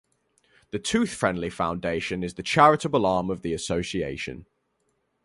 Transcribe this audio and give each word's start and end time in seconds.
The 0.71 0.79
Toothfriendly 0.79 1.51
Foundation 1.53 2.23
is 2.23 2.33
the 2.33 2.41
charitable 2.41 3.05
arm 3.05 3.29
of 3.29 3.43
the 3.43 3.53
association. 3.53 4.47